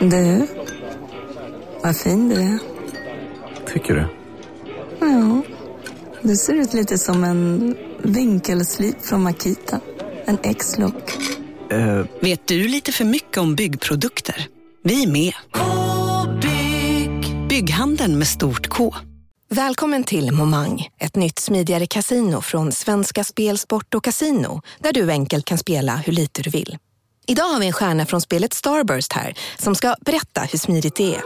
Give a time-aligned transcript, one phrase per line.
[0.00, 0.46] Du,
[1.82, 2.58] vad fin du är.
[3.72, 4.08] Tycker du?
[5.00, 5.42] Ja,
[6.22, 9.80] du ser ut lite som en vinkelslip från Makita.
[10.24, 11.18] En X-look.
[11.70, 14.46] Eh, Vet du lite för mycket om byggprodukter?
[14.84, 15.32] Vi är med.
[15.52, 17.48] -bygg.
[17.48, 18.94] Bygghandeln med stort K.
[19.48, 25.10] Välkommen till Momang, ett nytt smidigare casino från Svenska Spel, Sport och Casino, där du
[25.10, 26.78] enkelt kan spela hur lite du vill.
[27.26, 31.14] Idag har vi en stjärna från spelet Starburst här, som ska berätta hur smidigt det
[31.14, 31.22] är.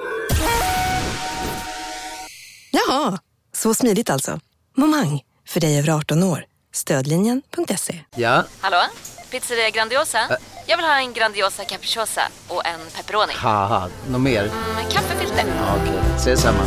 [2.71, 3.19] Jaha,
[3.53, 4.41] så smidigt alltså.
[4.77, 6.45] Momang, för dig över 18 år.
[6.73, 8.01] Stödlinjen.se.
[8.17, 8.83] Ja, Hallå?
[9.31, 10.19] Pizzeria Grandiosa?
[10.67, 13.33] Jag vill ha en Grandiosa capriciosa och en pepperoni.
[13.37, 14.43] haha, något mer?
[14.75, 15.45] Med kaffefilter.
[15.59, 16.65] Ja, Okej, ses samma.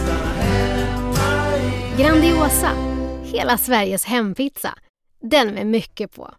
[1.98, 2.72] Grandiosa,
[3.24, 4.74] hela Sveriges hempizza.
[5.32, 6.34] Den med mycket på.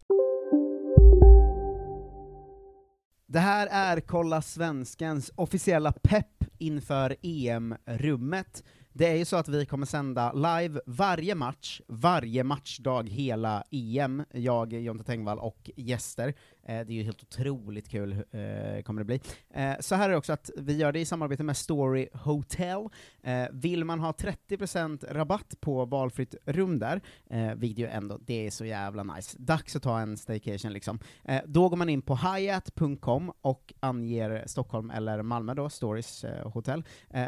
[3.31, 8.65] Det här är Kolla Svenskens officiella pepp inför EM-rummet.
[8.93, 14.25] Det är ju så att vi kommer sända live varje match, varje matchdag hela EM,
[14.33, 16.35] jag, Jonte Tengvall och gäster.
[16.69, 19.21] Eh, det är ju helt otroligt kul, eh, kommer det bli.
[19.51, 22.89] Eh, så här är det också att vi gör det i samarbete med Story Hotel.
[23.23, 28.47] Eh, vill man ha 30% rabatt på valfritt rum där, eh, vilket ju ändå, det
[28.47, 29.37] är så jävla nice.
[29.39, 30.99] Dags att ta en staycation liksom.
[31.25, 36.51] Eh, då går man in på hyatt.com och anger Stockholm eller Malmö då, Stories eh,
[36.51, 36.85] hotell.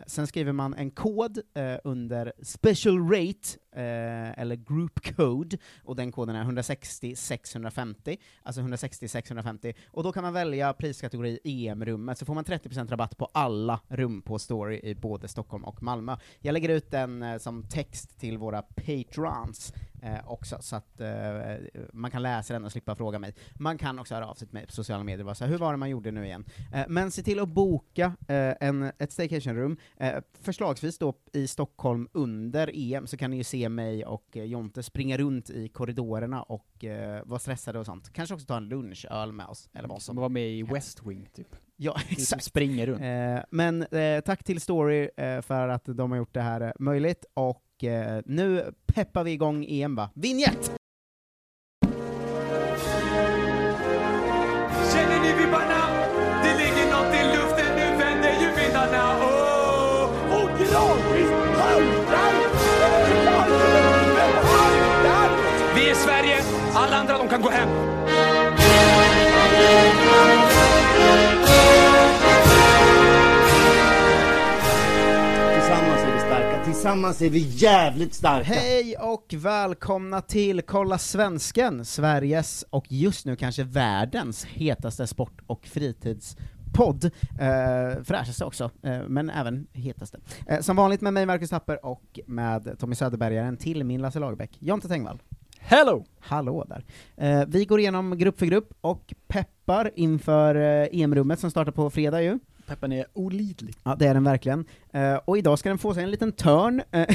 [0.07, 1.39] Sen skriver man en kod
[1.85, 9.09] under special rate, eh, eller group code, och den koden är 160 650, alltså 160
[9.09, 13.81] 650, och då kan man välja priskategori EM-rummet, så får man 30% rabatt på alla
[13.89, 16.17] rum på Story i både Stockholm och Malmö.
[16.39, 21.09] Jag lägger ut den eh, som text till våra patrons eh, också, så att eh,
[21.93, 23.35] man kan läsa den och slippa fråga mig.
[23.55, 25.59] Man kan också höra av sig till mig på sociala medier och vara här, hur
[25.59, 26.45] var det man gjorde nu igen?
[26.75, 32.09] Eh, men se till att boka eh, en, ett staycation-rum, eh, förslagsvis då i Stockholm
[32.13, 36.43] under EM, så kan ni ju se mig och eh, Jonte springa runt i korridorerna
[36.43, 36.85] och
[37.25, 38.13] vara stressade och sånt.
[38.13, 41.07] Kanske också ta en lunchöl med oss, eller vad Som som var med i West
[41.07, 41.57] Wing, typ.
[41.77, 42.45] Ja, exakt.
[42.45, 43.47] springer runt.
[43.51, 43.87] Men
[44.25, 45.11] tack till Story
[45.43, 49.95] för att de har gjort det här möjligt, och eh, nu peppar vi igång EM
[49.95, 50.11] va?
[50.15, 50.73] Vinjett!
[54.93, 55.83] Känner ni vibbarna?
[56.43, 59.19] Det ligger något i luften, nu vänder ju vindarna.
[59.21, 60.05] Oh!
[60.35, 62.51] Och gradvis haltar
[65.75, 66.41] Vi är Sverige,
[66.75, 68.00] alla andra de kan gå hem.
[76.81, 78.53] Tillsammans är vi jävligt starka!
[78.53, 85.67] Hej och välkomna till Kolla Svensken, Sveriges och just nu kanske världens hetaste sport och
[85.67, 87.05] fritidspodd.
[87.41, 90.19] Eh, fräschaste också, eh, men även hetaste.
[90.47, 94.57] Eh, som vanligt med mig Marcus Tapper och med Tommy Söderbergaren till min Lasse Lagerbäck,
[94.59, 95.23] Jonte Tengvall.
[95.59, 96.05] Hello!
[96.21, 96.85] Hallå där.
[97.17, 101.91] Eh, vi går igenom grupp för grupp och peppar inför eh, EM-rummet som startar på
[101.91, 102.39] fredag ju.
[102.71, 103.75] Peppen är olidlig.
[103.83, 104.65] Ja, det är den verkligen.
[104.93, 107.01] Eh, och idag ska den få sig en liten törn, eh,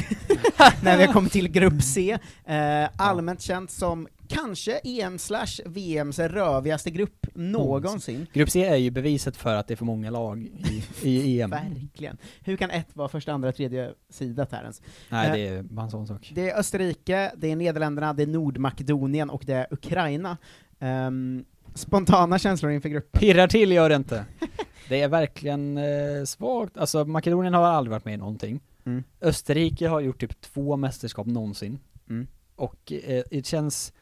[0.82, 2.18] när vi har kommit till Grupp C.
[2.44, 8.26] Eh, allmänt känt som kanske EM slash VMs rövigaste grupp någonsin.
[8.32, 11.50] Grupp C är ju beviset för att det är för många lag i, i EM.
[11.50, 12.16] Verkligen.
[12.40, 14.82] Hur kan ett vara första, andra, tredje sidat här ens?
[15.08, 16.32] Nej, det är bara en sån sak.
[16.34, 20.36] Det är Österrike, det är Nederländerna, det är Nordmakedonien och det är Ukraina.
[20.78, 21.44] Ehm,
[21.74, 23.20] spontana känslor inför gruppen?
[23.20, 24.24] Pirrar till gör det inte.
[24.88, 26.76] Det är verkligen eh, svagt.
[26.76, 28.60] Alltså Makedonien har aldrig varit med i någonting.
[28.84, 29.04] Mm.
[29.20, 31.78] Österrike har gjort typ två mästerskap någonsin.
[32.08, 32.26] Mm.
[32.56, 33.92] Och eh, det känns,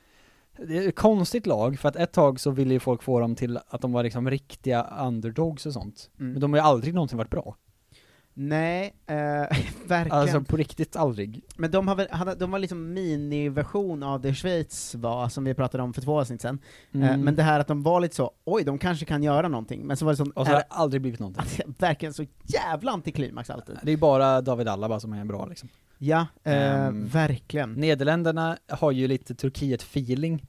[0.56, 3.34] det är ett konstigt lag, för att ett tag så ville ju folk få dem
[3.34, 6.11] till att de var liksom riktiga underdogs och sånt.
[6.21, 6.33] Mm.
[6.33, 7.56] Men de har ju aldrig någonsin varit bra.
[8.37, 9.15] Nej, eh,
[9.87, 10.12] verkligen.
[10.19, 11.43] Alltså på riktigt aldrig.
[11.56, 15.55] Men de, har väl, hade, de var liksom miniversion av det Schweiz var, som vi
[15.55, 16.59] pratade om för två avsnitt sedan.
[16.93, 17.21] Eh, Mm.
[17.21, 19.97] men det här att de var lite så, oj, de kanske kan göra någonting, men
[19.97, 21.75] så var det sån, Och så har är, det aldrig blivit någonting.
[21.78, 23.77] verkligen så jävla antiklimax alltid.
[23.83, 25.69] Det är bara David Alaba som är bra liksom.
[25.98, 27.72] Ja, eh, Ehm, verkligen.
[27.72, 30.47] Nederländerna har ju lite Turkiet-feeling,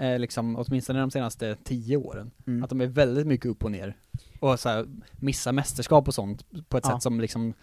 [0.00, 2.30] eh, liksom, åtminstone de senaste tio åren.
[2.46, 2.64] Mm.
[2.64, 3.96] Att de är väldigt mycket upp och ner.
[4.42, 6.92] Och så här, missa mästerskap och sånt på ett Ja.
[6.92, 7.54] sätt som liksom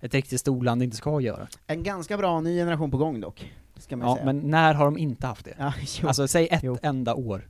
[0.00, 1.48] ett riktigt storland inte ska göra.
[1.66, 4.24] En ganska bra ny generation på gång dock, ska man Ja, säga.
[4.26, 5.54] men när har de inte haft det?
[5.58, 5.72] Ja.
[6.08, 6.78] Alltså säg ett Jo.
[6.82, 7.48] enda år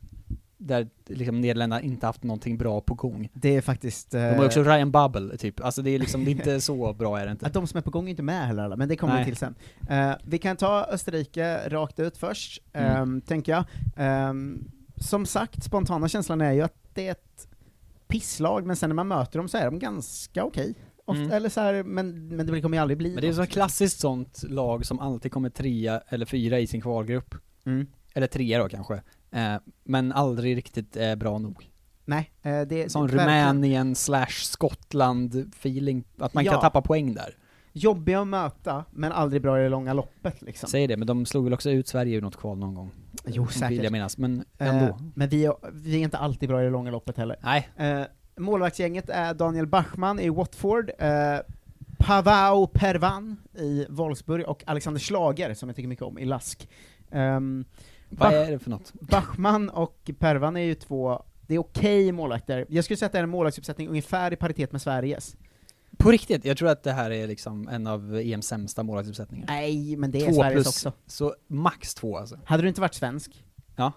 [0.60, 3.28] där liksom Nederländerna inte haft någonting bra på gång.
[3.34, 4.10] det är faktiskt...
[4.10, 5.60] De har också Ryan Bubble, typ.
[5.64, 7.46] Alltså det är liksom, det är inte så bra är det inte.
[7.46, 9.24] Att de som är på gång är inte med heller alla, men det kommer vi
[9.24, 9.54] till sen.
[9.90, 12.92] Eh, vi kan ta Österrike rakt ut först, Mm.
[13.02, 13.64] ehm, tänker jag.
[13.96, 17.47] Ehm, som sagt, spontana känslan är ju att det är ett
[18.08, 20.74] pisslag, men sen när man möter dem så är de ganska okej.
[21.04, 21.32] Ofta- Mm.
[21.32, 24.00] Eller så här, men, men det kommer ju aldrig bli Men det är så klassiskt
[24.00, 27.34] sånt lag som alltid kommer trea eller fyra i sin kvalgrupp.
[27.66, 27.86] Mm.
[28.14, 28.94] Eller trea då kanske.
[29.30, 31.70] Eh, men aldrig riktigt eh, bra nog.
[32.04, 36.52] Nej, eh, det Som det- Rumänien slash Skottland feeling, att man Ja.
[36.52, 37.36] kan tappa poäng där.
[37.72, 40.68] Jobbiga att möta, men aldrig bra i det långa loppet liksom.
[40.68, 42.90] Säger det, men de slog väl också ut Sverige ur något kval någon gång?
[43.28, 43.82] Jo, Vill säkert.
[43.82, 44.98] jag minnas, men Eh, ändå.
[45.14, 47.36] men vi är, vi är inte alltid bra i det långa loppet heller.
[47.42, 47.68] Nej.
[47.76, 48.02] Eh,
[48.36, 51.36] målvaktsgänget är Daniel Bachmann i Watford, eh,
[51.98, 56.68] Pavao Pervan i Wolfsburg och Alexander Schlager, som jag tycker mycket om, i Lask.
[57.10, 57.64] Um,
[58.08, 58.92] Vad är det för något?
[59.00, 62.66] Bachmann och Pervan är ju två, det är okej målvakter.
[62.68, 65.36] Jag skulle säga att det är en målvaktsuppsättning ungefär i paritet med Sveriges.
[65.98, 69.46] På riktigt, jag tror att det här är liksom en av EMs sämsta målvaktsuppsättningar.
[69.46, 70.92] Nej, men det är två Sveriges plus, också.
[71.06, 72.38] Så max två alltså.
[72.44, 73.44] Hade du inte varit svensk,
[73.76, 73.92] Ja.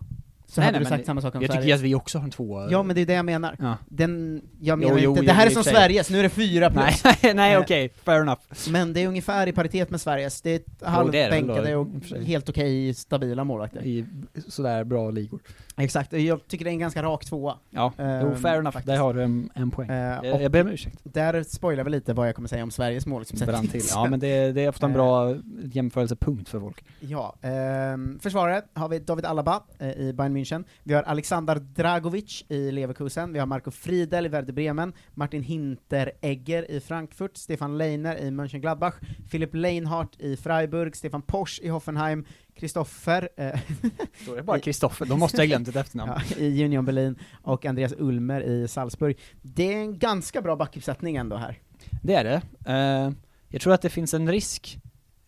[0.52, 1.80] Så Nej, hade nej, du sagt samma sak om Jag tycker Sveriges.
[1.80, 2.68] att vi också har en två.
[2.72, 3.56] Ja, men det är det jag menar.
[3.60, 3.78] Ja.
[3.90, 5.64] Den, jag Jo, menar jo, inte, jo, det här är som.
[5.64, 7.04] Sveriges, nu är det fyra plus.
[7.24, 8.42] Nej, nej okej, fair enough.
[8.70, 11.88] Men det är ungefär i paritet med Sveriges, det är halvbänkade och
[12.26, 13.82] helt okej stabila målvakter.
[13.86, 14.06] I
[14.48, 15.40] sådär bra ligor.
[15.78, 17.58] Exakt, jag tycker det är en ganska rak tvåa.
[17.70, 18.74] Ja, jo, Ehm, fair enough.
[18.74, 18.88] faktiskt.
[18.88, 19.90] Där har du en, en poäng.
[19.90, 21.00] Eh, jag, jag ber om ursäkt.
[21.04, 23.54] Där spoilar vi lite vad jag kommer säga om Sveriges målvaktsuppsättning.
[23.56, 23.82] Brann till.
[23.90, 25.36] Ja men det, det är ofta en bra
[25.76, 26.86] jämförelsepunkt för folk.
[27.00, 32.46] Ja, ehm, försvarare har vi David Alaba eh, i Bayern München, vi har Alexander Dragovic
[32.50, 38.18] i Leverkusen, vi har Marco Friedel i Werder Bremen, Martin Hinteregger i Frankfurt, Stefan Leiner
[38.18, 38.94] i Mönchengladbach,
[39.32, 42.26] Philipp Leinhardt i Freiburg, Stefan Posch i Hoffenheim,
[42.56, 43.60] Kristoffer eh,
[44.24, 45.06] Står det bara Kristoffer?
[45.06, 46.12] Då måste jag glömt ett efternamn.
[46.30, 49.18] ja, i Union Berlin och Andreas Ulmer i Salzburg.
[49.42, 51.60] Det är en ganska bra backuppsättning ändå här.
[52.02, 52.42] Det är det.
[52.72, 53.12] Eh,
[53.48, 54.80] jag tror att det finns en risk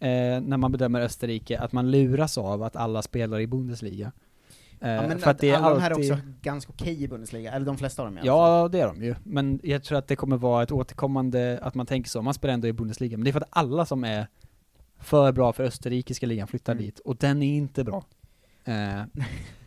[0.03, 4.11] eh, när man bedömer Österrike att man luras av att alla spelar i Bundesliga.
[4.79, 6.11] Eh, Ja, men för att det är alla de här är alltid...
[6.11, 8.21] också ganska okej i Bundesliga, eller de flesta av dem i.
[8.23, 9.15] Ja, det är de ju.
[9.23, 12.53] Men jag tror att det kommer vara ett återkommande, att man tänker så, man spelar
[12.53, 13.17] ändå i Bundesliga.
[13.17, 14.27] Men det är för att alla som är
[14.99, 16.83] för bra för österrikiska ligan flyttar Mm.
[16.85, 18.03] dit, och den är inte bra.
[18.65, 18.73] Eh,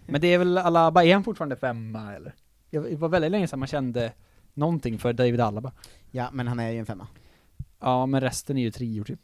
[0.07, 2.35] men det är väl Alaba, är han fortfarande femma eller?
[2.71, 4.13] Det var väldigt länge sedan man kände
[4.55, 5.73] någonting för David Alaba.
[6.11, 7.07] Ja, men han är ju en femma.
[7.81, 9.21] Ja, men resten är ju treor typ.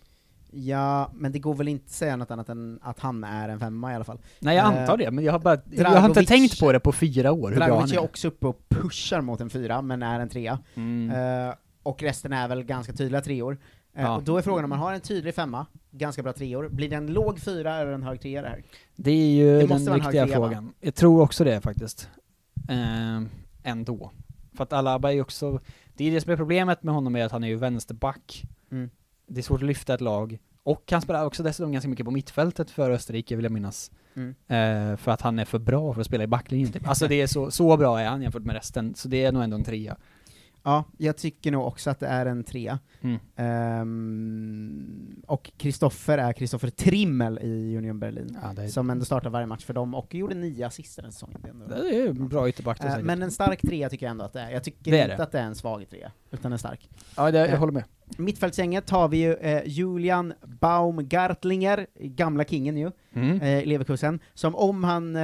[0.55, 3.61] Ja, men det går väl inte att säga något annat än att han är en
[3.61, 4.19] femma i alla fall.
[4.39, 6.73] Nej jag Eh, antar det, men jag har bara, jag har inte Dragovic- tänkt på
[6.73, 8.05] det på fyra år, hur bra han Dragovic är är.
[8.05, 10.59] också uppe och pushar mot en fyra, men är en trea.
[10.75, 11.11] Mm.
[11.49, 13.59] Eh, och resten är väl ganska tydliga treor.
[13.95, 14.17] Eh, Ja.
[14.17, 16.97] Och då är frågan om man har en tydlig femma, ganska bra treor, blir det
[16.97, 18.63] en låg fyra eller en hög trea det här?
[18.97, 20.47] Det är ju Det den viktiga trea, va?
[20.49, 20.73] frågan.
[20.81, 22.09] Jag tror också det faktiskt.
[22.69, 23.23] Eh,
[23.63, 24.11] ändå.
[24.57, 25.61] För att Alaba är ju också,
[25.97, 28.43] det är det som är problemet med honom är att han är ju vänsterback.
[28.71, 28.91] Mm.
[29.35, 30.39] Det är svårt att lyfta ett lag.
[30.63, 33.91] Och han spelar också dessutom ganska mycket på mittfältet för Österrike vill jag minnas.
[34.15, 34.35] Mm.
[34.49, 36.89] Eh, för att han är för bra för att spela i backlinjen typ.
[36.89, 39.43] Alltså det är så, så bra är han jämfört med resten, så det är nog
[39.43, 39.97] ändå en trea.
[40.65, 42.79] Ja, jag tycker nog också att det är en trea.
[43.01, 43.19] Mm.
[44.03, 49.47] Ehm, och Kristoffer är Kristoffer Trimmel i Union Berlin, Ja, är- som ändå startar varje
[49.47, 51.41] match för dem, och gjorde nio assist den säsongen.
[51.43, 53.05] Det är ändå- Det är bra ytterback säkert.
[53.05, 54.51] Men en stark trea tycker jag ändå att det är.
[54.51, 55.23] Jag tycker Det är inte det.
[55.23, 56.91] att det är en svag trea, utan en stark.
[57.17, 57.85] Ja, det, jag Eh, håller med.
[58.19, 63.41] Mittfältsgänget har vi ju eh, Julian Baumgartlinger, gamla kingen ju, Mm.
[63.41, 65.23] eh, Leverkusen, som om han eh,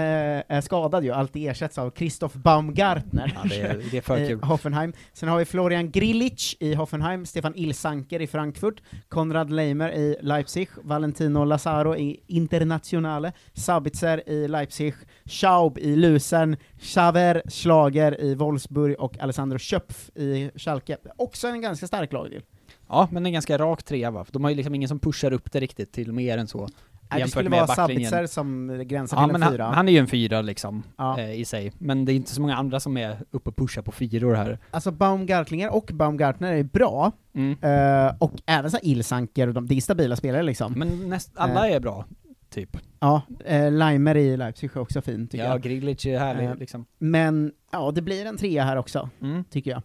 [0.49, 4.40] är skadad ju alltid ersätts av Christoph Baumgartner Ja, det är- det är i kul.
[4.43, 4.93] Hoffenheim.
[5.12, 10.69] Sen har vi Florian Grilic i Hoffenheim, Stefan Ilsanker i Frankfurt, Konrad Leimer i Leipzig,
[10.82, 19.19] Valentino Lazaro i Internationale, Sabitzer i Leipzig, Schaub i Luzern, Xaver Schlager i Wolfsburg och
[19.20, 20.96] Alessandro Schöpf i Schalke.
[21.17, 22.43] Också en ganska stark lagdel.
[22.88, 24.26] Ja, men en ganska rak trea va?
[24.30, 26.68] De har ju liksom ingen som pushar upp det riktigt till mer än så.
[27.10, 28.10] Nej, det skulle vara backlinjen.
[28.10, 29.64] Sabitzer som gränsar Ja till en han, fyra.
[29.64, 31.18] han är ju en fyra liksom, Ja.
[31.20, 31.72] eh, i sig.
[31.78, 34.58] Men det är inte så många andra som är uppe och pushar på fyror här.
[34.70, 37.56] Alltså Baumgartlinger och Baumgartner är bra, Mm.
[37.62, 40.72] eh, och även så Ilsanker och de, det är stabila spelare liksom.
[40.72, 41.74] Men näst, alla Eh.
[41.76, 42.04] är bra,
[42.50, 42.76] typ.
[43.00, 45.62] Ja, eh, Leimer i Leipzig är också fin tycker Ja, jag.
[45.62, 46.86] Grilic är härlig Eh, liksom.
[46.98, 49.44] Men, ja det blir en trea här också, Mm.
[49.44, 49.82] tycker jag.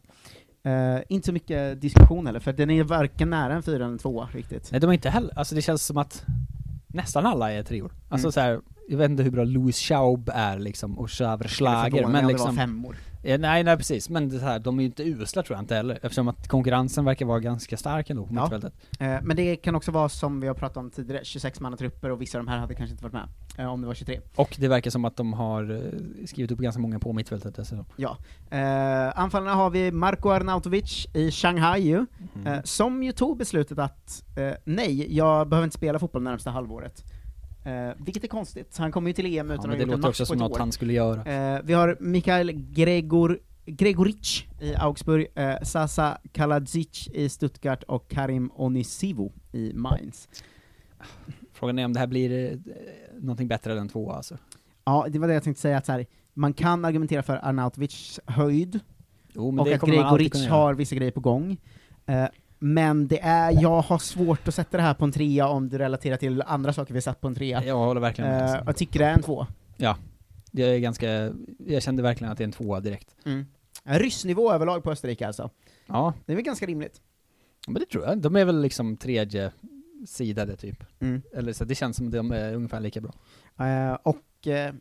[0.65, 3.97] Eh, inte så mycket diskussion heller, för den är varken nära en fyra eller en
[3.97, 4.71] tvåa riktigt.
[4.71, 6.25] Nej de är inte heller, alltså det känns som att
[6.87, 7.91] nästan alla är treor.
[8.09, 8.31] Alltså Mm.
[8.31, 12.27] så här, jag vet inte hur bra Louis Schaub är liksom, och Xaver Schlager, men
[12.27, 12.55] liksom...
[12.55, 12.95] femmor.
[13.25, 15.75] Ja, nej, nej precis, men det här, de är ju inte usla tror jag inte
[15.75, 18.41] heller, eftersom att konkurrensen verkar vara ganska stark ändå på Ja.
[18.41, 18.73] mittfältet.
[18.99, 22.21] Eh, men det kan också vara som vi har pratat om tidigare, 26 mannatrupper och
[22.21, 23.27] vissa av de här hade kanske inte varit med,
[23.57, 24.19] eh, om det var 23.
[24.35, 27.85] Och det verkar som att de har eh, skrivit upp ganska många på mittfältet dessutom.
[27.95, 28.17] Ja.
[28.51, 32.47] Eh, anfallarna har vi Marko Arnautovic i Shanghai ju, Mm.
[32.53, 37.03] eh, som ju tog beslutet att eh, nej, jag behöver inte spela fotboll närmsta halvåret.
[37.65, 39.75] Eh, vilket är konstigt, han kommer ju till EM Ja, utan men att det ha
[39.75, 40.59] gjort en låter match också på som ett något år.
[40.59, 41.55] han skulle göra.
[41.55, 48.51] Eh, vi har Mikael Gregor Gregoric i Augsburg, eh, Sasa Kaladzic i Stuttgart och Karim
[48.55, 50.29] Onisivo i Mainz.
[51.53, 52.57] Frågan är om det här blir eh,
[53.19, 54.37] någonting bättre än två alltså.
[54.85, 58.19] Ja, det var det jag tänkte säga, att så här, man kan argumentera för Arnautovics
[58.25, 58.79] höjd,
[59.33, 61.57] Jo, och det att Gregoric har vissa grejer på gång.
[62.05, 62.25] Eh,
[62.63, 65.77] men det är, jag har svårt att sätta det här på en trea om du
[65.77, 67.63] relaterar till andra saker vi satt på en trea.
[67.65, 68.37] Jag håller verkligen med.
[68.39, 68.63] Eh, alltså.
[68.65, 69.47] jag tycker det är en två.
[69.77, 69.97] Ja.
[70.51, 71.33] Jag är ganska,
[71.67, 73.15] jag kände verkligen att det är en tvåa direkt.
[73.25, 73.45] Mm.
[73.83, 75.49] Ryssnivå överlag på Österrike alltså.
[75.87, 77.01] Ja, Det är väl ganska rimligt.
[77.67, 78.17] men det tror jag.
[78.21, 79.51] De är väl liksom tredje
[80.07, 80.83] sidade typ.
[80.99, 81.21] Mm.
[81.33, 83.13] Eller så det känns som att de är ungefär lika bra.
[83.67, 84.73] Eh, och eh,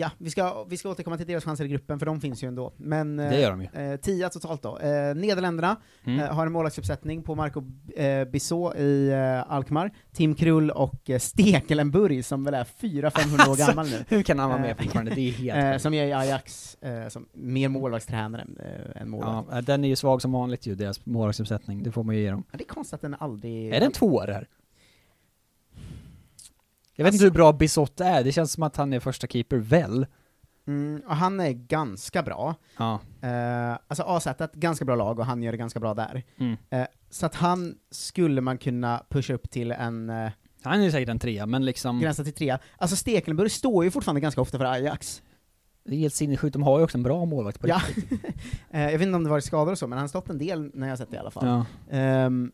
[0.00, 2.48] ja, vi ska, vi ska återkomma till deras chanser i gruppen, för de finns ju
[2.48, 2.72] ändå.
[2.76, 3.68] Men eh, Det gör de ju.
[3.92, 4.78] eh, tia totalt då.
[4.78, 6.20] Eh, Nederländerna Mm.
[6.20, 7.62] eh, har en målvaktsuppsättning på Marco
[7.96, 13.56] eh, Bissot i eh, Alkmaar, Tim Krull och eh, Stekelenburg som väl är 400-500 år
[13.56, 14.04] gammal nu.
[14.08, 15.14] Hur kan han vara Eh, med fortfarande?
[15.14, 18.46] Det är helt Eh, som är i Ajax, eh, som mer målvaktstränare
[18.94, 19.48] eh, än målvakt.
[19.52, 21.82] Ja, den är ju svag som vanligt ju, deras målvaktsuppsättning.
[21.82, 22.44] Det får man ju ge dem.
[22.52, 23.66] Ja, det är konstigt att den aldrig...
[23.74, 24.46] Är det en tvåa det här?
[26.94, 29.26] Jag vet Alltså- inte hur bra Bisott är, det känns som att han är första
[29.26, 30.06] keeper, väl?
[30.66, 32.54] Mm, och han är ganska bra.
[32.78, 33.00] Ja.
[33.22, 36.22] Eh, alltså AZ är ett ganska bra lag och han gör det ganska bra där.
[36.38, 36.56] Mm.
[36.70, 40.30] Eh, så att han skulle man kunna pusha upp till en uh,
[40.62, 42.58] Han är ju säkert en trea, men liksom, gränsa till trea.
[42.78, 45.22] Alltså Stekelenburg står ju fortfarande ganska ofta för Ajax.
[45.84, 47.80] det är helt sinnessjukt, de har ju också en bra målvakt på Ja.
[47.96, 48.20] riktigt.
[48.70, 50.70] Jag vet inte om det varit skador och så, men han har stått en del
[50.74, 51.46] när jag sett det i alla fall.
[51.46, 51.66] Ja.
[51.96, 52.52] Ehm,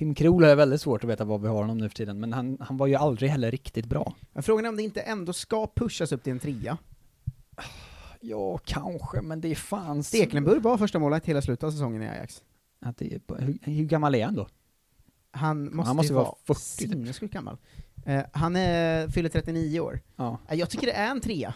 [0.00, 2.32] Tim Krul är väldigt svårt att veta vad vi har honom nu för tiden, men
[2.32, 4.14] han, han var ju aldrig heller riktigt bra.
[4.32, 6.78] men frågan är om det inte ändå ska pushas upp till en trea.
[8.20, 10.02] Ja, kanske, men det är fan...
[10.02, 12.42] Stekelenburg var första målet hela slutet av säsongen i Ajax.
[12.80, 14.46] Att det hur, hur gammal är han då?
[15.30, 16.90] Han måste, Han måste ju vara vara 40 typ.
[16.90, 17.56] sinnessjukt gammal.
[18.06, 20.00] Eh, han är, fyller 39 år.
[20.16, 20.38] Ja.
[20.48, 21.54] Eh, jag tycker det är en trea.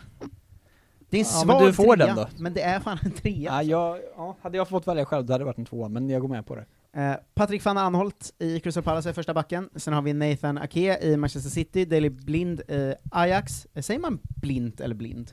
[1.10, 2.26] Det är en Ja, svag men du får trea, den då.
[2.38, 3.34] men det är fan en trea.
[3.34, 6.10] Ja, jag, ja, hade jag fått välja själv, då hade det varit en tvåa, men
[6.10, 6.64] jag går med på det.
[6.94, 10.98] Eh, Patrik van Anholt i Crystal Palace är första backen, sen har vi Nathan Ake
[11.02, 13.66] i Manchester City, Daley Blind i Ajax.
[13.74, 15.32] Eh, säger man blint eller blind?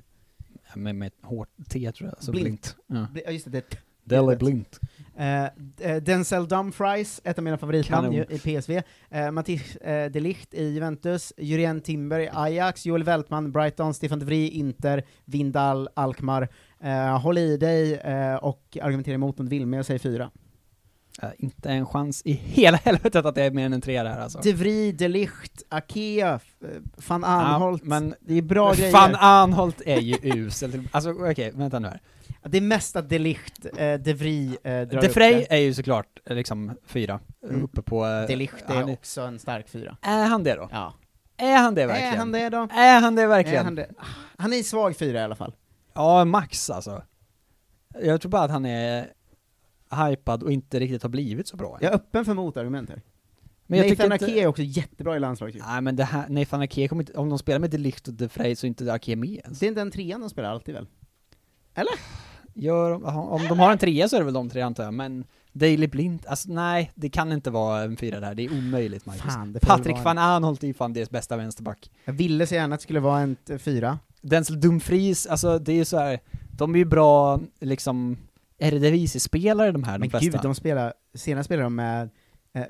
[0.70, 2.46] Ja, Med, med ett hårt T tror jag, så Blint.
[2.46, 2.76] blint.
[2.88, 3.22] Ja.
[3.26, 4.80] Ja, just det, det Deli blint.
[5.18, 5.44] Eh,
[5.80, 8.82] eh, Denzel Dumfries, ett av mina favoritnamn i PSV.
[9.16, 14.20] Uh, Mattis uh, de Ligt i Juventus, Jurien Timber i Ajax, Joel Weltman, Brighton, Stefan
[14.20, 16.50] de Vries, Inter, Vindal, Alkmaar.
[16.84, 20.32] Uh, håll i dig eh, och argumentera emot om du vill, men jag säger fyra.
[21.24, 24.20] Äh, inte en chans i hela helvetet att det är mer än en trea där
[24.20, 24.40] alltså.
[24.44, 26.70] De Vries, de Ligt, Akea, eh,
[27.08, 27.82] van Anholt.
[27.84, 28.92] Ja, men det är bra grejer.
[28.94, 30.88] Van Anholt är ju usel.
[30.92, 32.02] Alltså okej, vänta nu här.
[32.44, 35.54] Det är mest att de Ligt, uh, de Vries uh, drar De upp Frey det.
[35.54, 37.64] är ju såklart eh, liksom fyra, Mm.
[37.64, 38.06] uppe på...
[38.06, 39.98] eh, De Ligt är är, också en stark fyra.
[40.02, 40.70] är han det då?
[40.72, 40.94] Ja.
[41.38, 42.14] Är han det verkligen?
[42.14, 42.68] Är han det då?
[42.72, 43.60] Är han det verkligen?
[43.60, 43.90] Är han, det?
[44.38, 45.54] han är en svag fyra i alla fall.
[45.94, 47.04] Ja, max alltså.
[48.02, 49.08] Jag tror bara att han är
[49.92, 51.78] hypad och inte riktigt har blivit så bra.
[51.82, 53.02] Jag är öppen för motargument här.
[53.68, 54.40] Men jag Nathan Ake inte...
[54.40, 55.56] är också jättebra i landslaget.
[55.68, 58.14] Nej men det här, Nathan Ake kommer inte, om de spelar med De Ligt och
[58.14, 59.60] De Frey så är inte Ake med ens.
[59.60, 60.88] Det är inte den trean de spelar alltid väl?
[62.54, 64.94] Gör, de- om de har en trea så är det väl de tre antar jag,
[64.94, 69.06] men Daily Blind, alltså nej, det kan inte vara en fyra där, det är omöjligt
[69.06, 69.22] Marcus.
[69.22, 71.92] Fan, det Patrik van Anholt är ju fan deras bästa vänsterback.
[72.06, 74.00] Jag ville så gärna att det skulle vara en t- fyra.
[74.22, 76.20] Denzel Dumfries, alltså det är ju så här,
[76.58, 78.18] de är ju bra liksom,
[78.62, 80.26] Eredivisie-spelare de här, de Men flesta.
[80.32, 82.10] gud, de spelar, senast spelade de med
[82.54, 82.66] eh,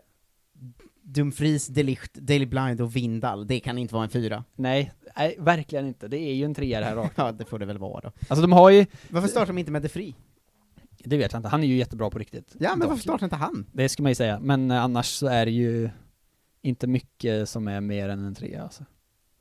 [1.03, 3.47] Dumfries, De Ligt, Daily Blind och Vindal.
[3.47, 4.43] Det kan inte vara en fyra.
[4.55, 6.07] Nej, nej, verkligen inte.
[6.07, 7.13] Det är ju en trea det här rakt.
[7.17, 8.11] Ja, det får det väl vara då.
[8.27, 10.15] Alltså de har ju, Varför startar de inte med De Free?
[11.05, 12.55] det vet jag inte, han är ju jättebra på riktigt.
[12.59, 12.89] Ja, men Dock.
[12.89, 13.65] varför startar inte han?
[13.73, 15.89] Det ska man ju säga, men eh, annars så är det ju
[16.61, 18.85] inte mycket som är mer än en trea alltså.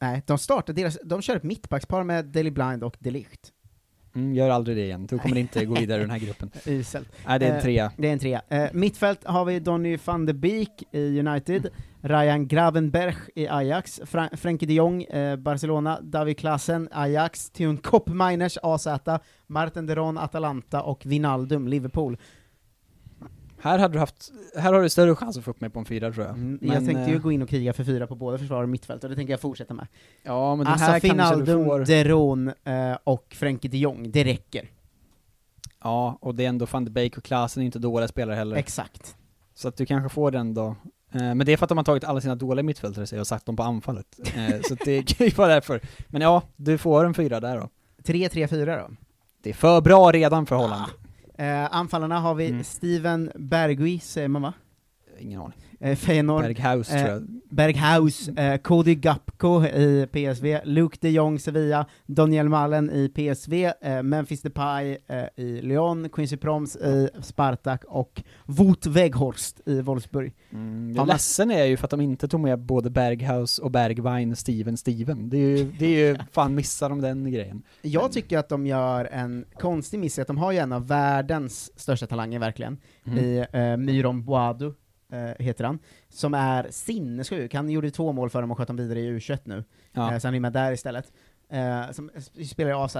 [0.01, 3.53] Nej, de startar deras, de kör ett mittbackspar med Daily Blind och De Ligt.
[4.15, 6.51] Mm, gör aldrig det igen, du kommer inte gå vidare i den här gruppen.
[6.67, 7.09] Uselt.
[7.27, 7.93] Nej, det är en Eh, trea.
[7.97, 8.43] Det är en trea.
[8.49, 11.69] Eh, mittfält har vi Donny van de Beek i United,
[12.01, 18.59] Ryan Gravenberg i Ajax, Fra Frenkie de Jong, eh, Barcelona, David Klassen, Ajax, Thun Koppmeiners,
[18.63, 18.87] AZ,
[19.47, 22.17] Martin Deron, Atalanta och Vinaldum, Liverpool.
[23.63, 25.85] Här hade du haft, här har du större chans att få upp mig på en
[25.85, 26.35] fyra tror jag.
[26.35, 28.63] Mm, Men, jag tänkte ju eh, gå in och kriga för fyra på båda försvar
[28.63, 29.87] och mittfält, och det tänker jag fortsätta med.
[30.23, 31.85] Ja, men den Alltså här Finaldum, får...
[31.85, 34.71] Deron eh, och Frenkie de Jong, det räcker.
[35.83, 38.57] Ja, och det är ändå van de Beek och Klaasen är inte dåliga spelare heller.
[38.57, 39.17] Exakt.
[39.55, 40.67] Så att du kanske får den då.
[41.13, 43.47] Eh, Men det är för att de har tagit alla sina dåliga mittfältare och satt
[43.47, 44.21] dem på anfallet.
[44.69, 45.81] Så det kan ju vara därför.
[46.09, 47.69] Men ja, du får en fyra där då.
[48.03, 48.95] 3-3-4 då.
[49.43, 50.93] Det är för bra redan för Holland.
[51.41, 52.65] Eh, anfallarna har vi Mm.
[52.65, 54.53] Steven Bergui, säger man va?
[55.19, 55.59] ingen aning.
[55.83, 56.43] Eh, Feyenoord.
[56.43, 57.23] Berghaus eh, tror jag.
[57.51, 64.03] Berghaus, eh, Cody Gapko i PSV, Luke de Jong Sevilla, Daniel Malen i PSV, eh,
[64.03, 70.33] Memphis Depay eh, i Lyon, Quincy Proms i Spartak och Wout Weghorst i Wolfsburg.
[70.53, 74.37] Mm, ledsen är jag ju för att de inte tog med både Berghaus och Bergwijn,
[74.37, 75.29] Steven, Steven.
[75.31, 77.63] Det är ju, det är ju fan missar de den grejen.
[77.83, 81.81] Jag tycker att de gör en konstig miss, att de har ju en av världens
[81.81, 83.19] största talanger verkligen, Mm.
[83.19, 84.73] i eh, Myron Boadu,
[85.39, 87.55] heter han, som är sinnessjuk.
[87.55, 90.13] Han gjorde två mål för dem och sköt dem vidare i U21 nu, Ja.
[90.13, 91.13] eh, så han är med där istället.
[91.53, 92.11] Eh, som
[92.51, 92.97] spelar i AZ.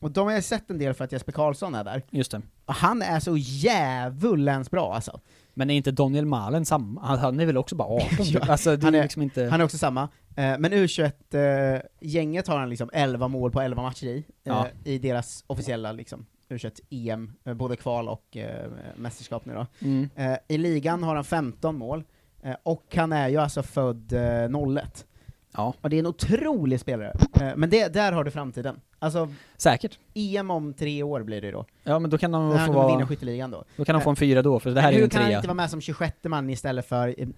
[0.00, 2.02] Och de har jag sett en del för att Jesper Karlsson är där.
[2.10, 2.42] Just det.
[2.64, 5.20] Och han är så jävulens bra alltså.
[5.54, 7.00] Men är inte Daniel Malen samma?
[7.16, 8.08] Han, är väl också bara 18?
[8.24, 9.44] Ja, alltså det han är liksom inte...
[9.44, 10.02] Han är också samma.
[10.36, 14.66] Eh, men U21-gänget har han liksom 11 mål på 11 matcher i, eh, Ja.
[14.84, 19.66] i deras officiella liksom, U21-EM, eh, både kval och eh, mästerskap nu då.
[19.80, 20.08] Mm.
[20.16, 22.04] Eh, I ligan har han 15 mål,
[22.42, 25.06] eh, och han är ju alltså född eh, 01.
[25.52, 25.74] Ja.
[25.80, 27.12] Och det är en otrolig spelare.
[27.40, 28.80] Eh, men det, där har du framtiden.
[28.98, 29.98] Alltså, Säkert.
[30.14, 31.64] EM om tre år blir det då.
[31.84, 32.92] Ja men då kan han få vara...
[32.96, 33.64] vinna skytteligan då.
[33.76, 35.10] Då kan de Eh, få en fyra då, för det här är ju hur en
[35.10, 35.38] kan han trea.
[35.38, 37.28] inte vara med som 26 man istället för eh,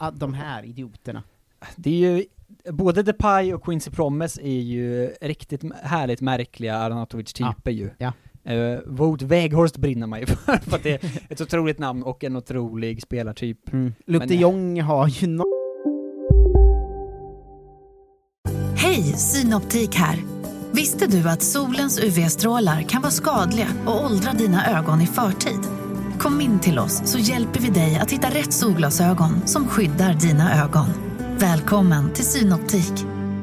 [0.00, 1.22] eh, de här idioterna?
[1.76, 2.24] Det är ju,
[2.72, 7.90] både Depay och Quincy Promes är ju riktigt härligt märkliga Arnautovic-typer ju.
[7.98, 8.12] Ja.
[8.48, 12.24] Uh, Wout Weghorst brinner man ju för, för att det är ett otroligt namn och
[12.24, 13.72] en otrolig spelartyp.
[13.72, 13.92] Mm.
[14.06, 15.44] Luke de Jong har ju no
[18.76, 20.18] Hej, Synoptik här.
[20.72, 25.60] Visste du att solens UV-strålar kan vara skadliga och åldra dina ögon i förtid?
[26.18, 30.64] Kom in till oss så hjälper vi dig att hitta rätt solglasögon som skyddar dina
[30.64, 30.86] ögon.
[31.38, 33.09] Välkommen till Synoptik.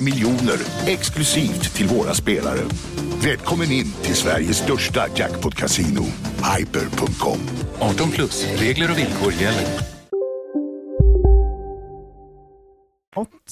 [0.00, 2.60] miljoner exklusivt till våra spelare.
[3.24, 6.04] Välkommen in till Sveriges största jackpot-kasino,
[6.58, 7.38] hyper.com.
[7.80, 9.92] 18 plus, regler och villkor gäller.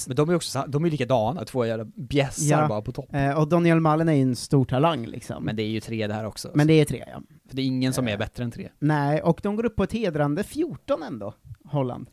[0.07, 3.15] Men de är också de är likadana, två jävla bjässar bara på topp.
[3.15, 5.45] Eh, och Daniel Malen är ju en stor talang liksom.
[5.45, 6.51] Men det är ju tre det här också.
[6.55, 7.23] Men det är tre, ja.
[7.49, 8.69] För det är ingen som är bättre än tre.
[8.79, 12.11] Nej, och de går upp på ett hedrande 14 ändå, Holland.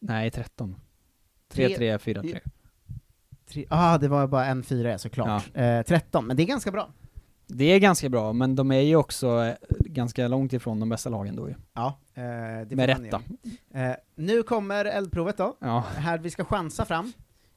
[0.00, 0.76] Nej, 13.
[1.52, 2.40] Tre- 3-3, 4-3.
[3.52, 5.50] Ja, ah, det var bara en fyra såklart.
[5.54, 6.88] Eh, 13, men det är ganska bra.
[7.46, 11.10] Det är ganska bra, men de är ju också eh, ganska långt ifrån de bästa
[11.10, 11.54] lagen då ju.
[11.74, 12.22] Ja, eh,
[12.68, 13.22] det Med rätta.
[13.74, 15.56] Eh, nu kommer eldprovet då.
[15.58, 15.84] Ja.
[15.96, 17.12] Här vi ska chansa fram.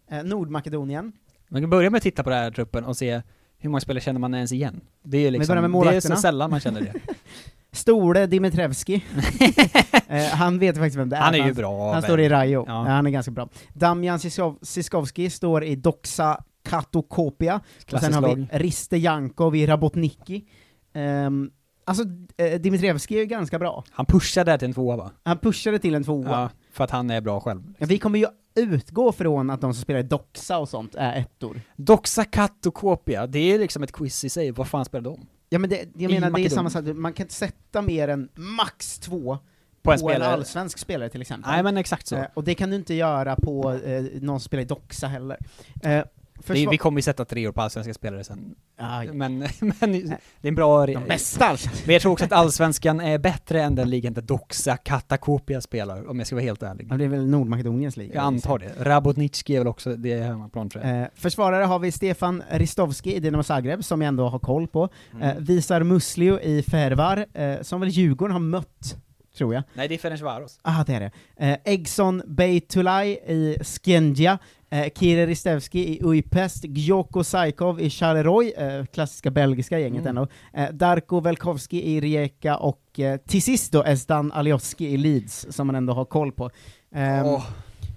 [0.07, 1.11] Eh, Nordmakedonien.
[1.47, 3.21] Man kan börja med att titta på den här truppen och se
[3.57, 4.81] hur många spelare känner man ens igen?
[5.03, 6.93] Det är ju liksom, det är så sällan man känner det.
[7.77, 8.95] Stole Dimitrevski.
[10.07, 11.21] eh, han vet faktiskt vem det är.
[11.21, 12.63] Han är ju bra, Han står i Rayo.
[12.67, 12.85] Ja.
[12.87, 12.91] Ja.
[12.91, 13.49] han är ganska bra.
[13.73, 17.61] Damian Siskov- Siskovski står i Doxa Katokopia.
[17.93, 18.47] Och sen har vi.
[18.51, 20.43] Riste Jankov i Rabotniki.
[20.93, 21.51] Um,
[21.85, 22.03] alltså,
[22.37, 23.83] eh, Dimitrevski är ju ganska bra.
[23.91, 25.11] Han pushar där till en tvåa va?
[25.23, 26.29] Han pushade till en tvåa.
[26.29, 27.73] Ja, för att han är bra själv.
[27.77, 31.61] Ja, vi kommer ju utgå från att de som spelar Doxa och sånt är ettor.
[31.75, 35.27] Doxa Katokopia, det är liksom ett quiz i sig, vad fan spelar de?
[35.49, 38.29] Ja men det, jag menar, det är samma sak, man kan inte sätta mer än
[38.35, 39.37] max två
[39.81, 40.33] På en en spelare.
[40.33, 41.51] allsvensk spelare till exempel.
[41.51, 42.15] Nej men exakt så.
[42.15, 45.37] Eh, och det kan du inte göra på eh, någon som spelar i Doxa heller.
[45.83, 46.03] Eh,
[46.47, 48.55] är- vi kommer ju sätta tre år på allsvenska spelare sen.
[48.79, 49.03] Ja.
[49.13, 49.97] Men, men det
[50.41, 50.85] är en bra...
[50.85, 51.57] De bästa.
[51.85, 56.09] Men jag tror också att allsvenskan är bättre än den ligan där Doxa Katakopia spelar,
[56.09, 56.87] om jag ska vara helt ärlig.
[56.91, 58.13] Ja, det är väl Nordmakedoniens liga?
[58.15, 58.71] Jag antar det.
[58.79, 61.01] Rabotnicki är väl också, det är hemmaplan tror jag.
[61.01, 64.89] Eh, försvarare har vi Stefan Ristovski i Dinamo Zagreb, som jag ändå har koll på.
[65.11, 65.23] Mm.
[65.23, 68.97] Eh, Visar Muslio i Fervar, eh, som väl Djurgården har mött,
[69.37, 69.63] tror jag.
[69.73, 70.59] Nej det är Ferencvaros.
[70.61, 71.11] Ah, det är det.
[71.47, 74.37] Eh, Egson Beytulay i Skendia,
[74.69, 80.17] eh, Kire Ristevski i Ujpest, Gjoko Saikov i Charleroi, eh, klassiska belgiska gänget Mm.
[80.17, 85.47] ändå, eh, Darko Velkovski i Rijeka och eh, till sist då Estan Alioski i Leeds,
[85.49, 86.49] som man ändå har koll på.
[86.95, 87.47] Åh.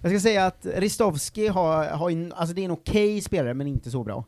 [0.03, 3.67] Jag ska säga att Ristovski har, har en, alltså det är en okej spelare, men
[3.67, 4.25] inte så bra.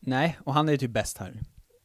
[0.00, 1.40] Nej, och han är ju typ bäst här.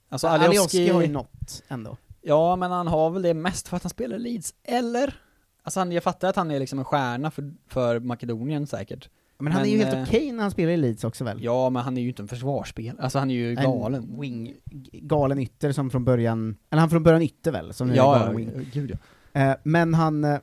[0.10, 0.90] Alltså Alioski, Alioski...
[0.90, 1.98] har ju något ändå.
[2.22, 5.16] Ja, men han har väl det mest för att han spelar Leeds, eller?
[5.64, 9.10] Alltså han, jag fattar att han är liksom en stjärna för, för Makedonien säkert.
[9.40, 11.44] Men han är ju helt eh, okej när han spelar i Leeds också väl?
[11.44, 13.04] Ja, men han är ju inte en försvarsspelare.
[13.04, 14.04] Alltså han är ju galen.
[14.04, 14.54] En wing,
[14.92, 18.14] galen ytter som från början, eller han från början ytter väl, som nu är Ja,
[18.14, 18.70] galen ja, wing.
[18.74, 18.98] gud
[19.34, 19.42] ja.
[19.42, 20.40] Eh, men han,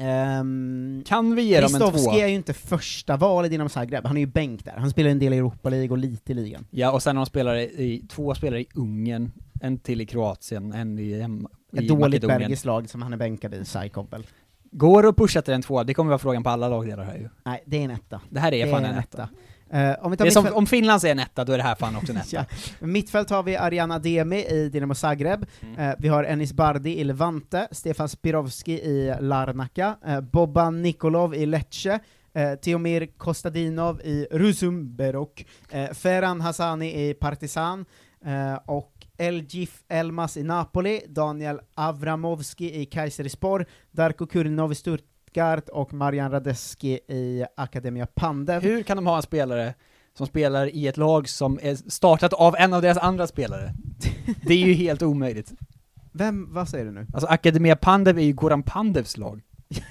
[0.00, 2.14] Um, Kan vi ge dem en tvåa?
[2.14, 4.74] är ju inte första val i Dinamo Zagreb, han är ju bänk där.
[4.76, 6.66] Han spelar en del i Europa League och lite i ligan.
[6.70, 9.30] Ja, och sen har de spelare i, två spelare i Ungern,
[9.60, 13.16] en till i Kroatien, en i, hem, Ett i dåligt belgiskt lag som han är
[13.16, 14.26] bänkad i, Saikov väl.
[14.70, 15.84] Går det att pusha till en tvåa?
[15.84, 17.28] Det kommer vara frågan på alla lagdelar här ju.
[17.44, 18.20] Nej, det är en etta.
[18.30, 19.28] Det här är fan en etta.
[19.72, 21.62] Eh, om, vi tar Det är som, om Finland säger en etta, då är det
[21.62, 22.28] här fan också en etta.
[22.36, 22.44] ja.
[22.86, 25.78] Mittfält har vi Ariana Demi i Dinamo Zagreb, Mm.
[25.78, 31.46] eh, vi har Enis Bardi i Levante, Stefan Spirovski i Larnaca, eh, Boban Nikolov i
[31.46, 31.98] Lecce,
[32.34, 37.84] eh, Teomir Kostadinov i Rusumberok, eh, Ferhan Hassani i Partizan,
[38.24, 45.92] eh, och Elgif Elmas i Napoli, Daniel Avramovski i Kayserispor, Darko Kurinov i Stuttgart och
[45.92, 48.62] Marian Radeski i Akademia Pandev.
[48.62, 49.74] Hur kan de ha en spelare
[50.14, 53.74] som spelar i ett lag som är startat av en av deras andra spelare?
[54.46, 55.52] Det är ju helt omöjligt.
[56.12, 57.06] Vem, vad säger du nu?
[57.14, 59.42] Alltså Akademia Pandev är ju Goran Pandevs lag.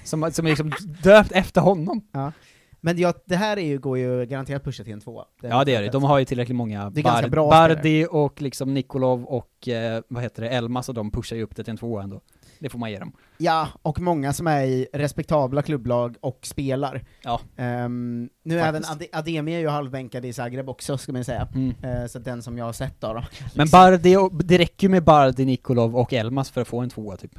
[0.04, 2.08] Som, som är liksom döpt efter honom.
[2.12, 2.32] Ja.
[2.80, 5.24] Men ja, det här är ju, går ju garanterat pusha till en tvåa.
[5.42, 6.90] Ja det är det, de har ju tillräckligt många.
[6.90, 10.94] Det är ganska bra Bardi och liksom Nikolov och, eh, vad heter det, Elmas och
[10.94, 12.20] de pushar ju upp det till en tvåa ändå.
[12.58, 13.12] Det får man ge dem.
[13.38, 17.04] Ja, och många som är i respektabla klubblag och spelar.
[17.22, 17.40] Ja.
[17.56, 18.84] Ehm, nu är även.
[18.84, 21.48] Ade- Ademi är ju halvbänkad i Zagreb också, ska man säga.
[21.54, 21.74] Mm.
[21.82, 23.12] Eh, så den som jag har sett då.
[23.12, 23.24] då.
[23.54, 26.90] Men Bardi, och, det räcker ju med Bardi, Nikolov och Elmas för att få en
[26.90, 27.32] tvåa typ.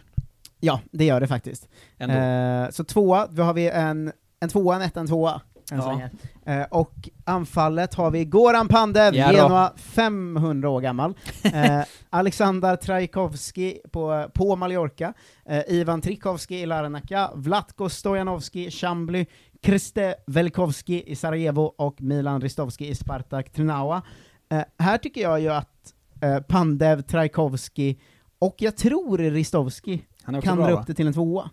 [0.59, 1.69] Ja, det gör det faktiskt.
[1.97, 2.15] Ändå.
[2.15, 5.41] Eh, så tvåa, då har vi en, en tvåa, en etta, en tvåa.
[5.71, 6.09] Än så länge.
[6.45, 9.37] Eh, och anfallet har vi Goran Pandev, Ja då.
[9.37, 11.13] Genoa, 500 år gammal.
[11.43, 15.13] Eh, Alexander Trajkovski på, på Mallorca,
[15.45, 19.25] eh, Ivan Trikovski i Larnaca, Vlatko Stojanovski, Chambly,
[19.61, 24.01] Kriste Velkovski i Sarajevo och Milan Ristovski i Spartak Trnava.
[24.49, 27.99] Eh, här tycker jag ju att eh, Pandev, Trajkovski
[28.39, 30.81] och jag tror Ristovski Han är också kan bra, dra va?
[30.81, 31.49] upp det till en tvåa.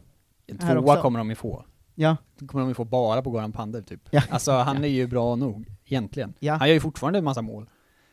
[0.46, 1.02] En Här tvåa också.
[1.02, 1.64] kommer de ju få.
[2.00, 2.16] Ja.
[2.38, 4.00] Det kommer de ju få bara på Goran Pandev typ.
[4.10, 4.22] Ja.
[4.30, 6.34] Alltså han är ju bra nog, egentligen.
[6.38, 6.54] Ja.
[6.54, 7.70] Han gör ju fortfarande en massa mål.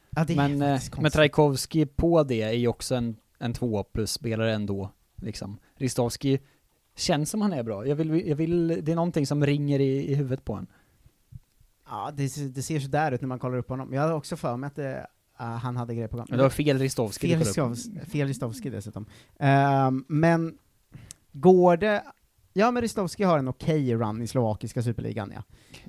[0.09, 1.13] Ja, det är men eh, men konstigt.
[1.13, 5.57] Trajkovski på det är ju också en, en två plus spelare ändå, liksom.
[5.75, 6.39] Ristovski
[6.95, 7.87] känns som han är bra.
[7.87, 10.67] Jag vill, jag vill, det är någonting som ringer i, i huvudet på en.
[11.89, 13.93] Ja, det, ser- det ser så där ut när man kollar upp honom.
[13.93, 16.25] Jag hade också för mig att det, ah, han hade grejer på gång.
[16.29, 17.39] Men det var fel Ristovski Fel.
[17.39, 19.05] Ristovski, fel Ristovski dessutom.
[19.39, 20.57] Ehm, men
[21.31, 22.03] går det...
[22.57, 25.43] Ja, men Ristovski har en okej run i slovakiska superligan, ja.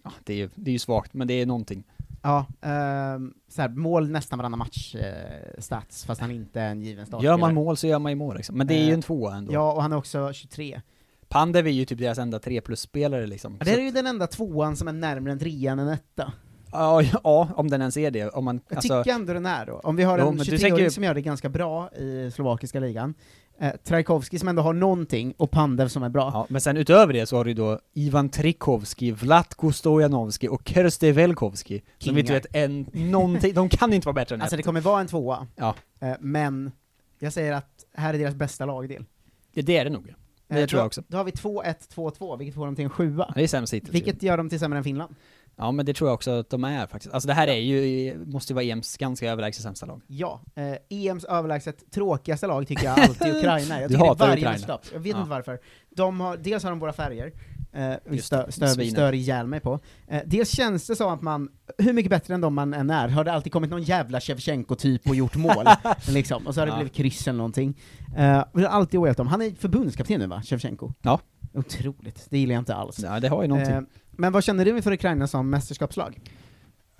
[0.05, 1.85] Ja, det är ju, det är ju svagt, men det är någonting.
[2.23, 6.83] Ja, ehm, så här, mål nästan varannan match, eh, stats, fast han inte är en
[6.83, 7.35] given startspelare.
[7.35, 8.59] Gör man mål så gör man ju mål liksom.
[8.59, 9.53] Men det är ju Eh, en tvåa ändå.
[9.53, 10.81] Ja, och han är också 23.
[11.29, 13.57] Pandev är ju typ deras enda tre plus-spelare liksom.
[13.59, 16.33] Ja, det är ju den enda tvåan som är närmare en trea än etta.
[16.73, 18.29] Ja, ja, om den ens är det.
[18.29, 19.81] Om man, Jag alltså, tycker ändå den är då.
[19.85, 22.31] Om vi har Jo, en men du 23-åring tänker som gör det ganska bra i
[22.35, 23.15] slovakiska ligan,
[23.59, 26.31] eh, Trajkovski som ändå har någonting, och Pandev som är bra.
[26.35, 31.13] Ja, men sen utöver det så har du då Ivan Trikovski, Vlatko Stojanovski och Kerste
[31.13, 31.83] Velkovski.
[31.99, 34.59] Som inte vet en, någonting, de kan inte vara bättre än Alltså ett.
[34.59, 35.75] det kommer vara en tvåa, Ja.
[36.01, 36.73] eh, men
[37.19, 39.05] jag säger att här är deras bästa lagdel.
[39.53, 40.15] Ja, det är det nog.
[40.49, 41.03] Det Eh, tror då, jag också.
[41.09, 43.33] Då har vi 2-1, 2-2, vilket får dem till en sjua.
[43.35, 43.95] Det är sämst hittills.
[43.95, 45.15] Vilket gör dem till sämre än Finland.
[45.59, 47.15] Ja, men det tror jag också att de är faktiskt.
[47.15, 50.03] Alltså det här är ju, måste ju vara EMs ganska överlägset sämsta lag.
[50.07, 53.81] Ja, eh, EMs överlägset tråkigaste lag tycker jag alltid är Ukraina.
[53.81, 54.51] Jag Du tycker är hatar varje Ukraina.
[54.53, 54.81] mästerskap.
[54.93, 55.19] Jag vet Ja.
[55.19, 55.59] inte varför.
[55.97, 57.33] De har, dels har de våra färger,
[57.73, 59.81] eh, stö, stör, ihjäl mig på.
[60.09, 63.09] Eh, dels känns det som att man, hur mycket bättre än de man än är,
[63.09, 65.65] har det alltid kommit någon jävla Shevchenko-typ och gjort mål,
[66.09, 66.77] liksom, och så har det Ja.
[66.77, 67.81] blivit kryss eller någonting.
[68.17, 69.27] Eh, det har alltid ohjälpt dem.
[69.27, 70.93] Han är förbundskapten nu va, Shevchenko?
[71.03, 71.21] Ja.
[71.55, 72.99] Otroligt, det gillar jag inte alls.
[72.99, 73.87] Ja, det har ju någonting.
[74.17, 76.21] Men vad känner du inför Ukraina som mästerskapslag?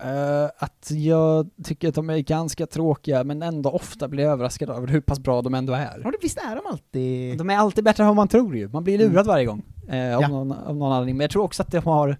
[0.03, 4.87] Eh, att jag tycker att de är ganska tråkiga, men ändå ofta blir överraskad över
[4.89, 6.01] hur pass bra de ändå är.
[6.05, 7.39] Ja, visst är de alltid...
[7.39, 8.69] De är alltid bättre än vad man tror ju.
[8.69, 9.27] Man blir lurad Mm.
[9.27, 9.63] varje gång.
[9.89, 10.29] Av, Ja.
[10.29, 11.17] någon, av någon anledning.
[11.17, 12.17] Men jag tror också att de har